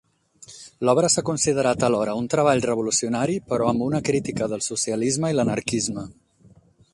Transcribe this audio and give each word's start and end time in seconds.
L'obra 0.87 1.09
s'ha 1.15 1.23
considerat 1.27 1.85
alhora 1.87 2.15
un 2.21 2.29
treball 2.35 2.63
revolucionari 2.69 3.37
però 3.53 3.69
amb 3.73 3.85
una 3.89 4.01
crítica 4.09 4.49
del 4.55 4.65
socialisme 4.71 5.33
i 5.35 5.39
l'anarquisme. 5.39 6.09